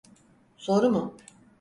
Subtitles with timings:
[0.57, 1.15] Soru mu?